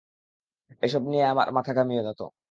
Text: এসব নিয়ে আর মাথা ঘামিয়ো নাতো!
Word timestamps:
এসব 0.83 1.01
নিয়ে 1.07 1.23
আর 1.31 1.49
মাথা 1.53 1.71
ঘামিয়ো 1.77 2.01
নাতো! 2.03 2.25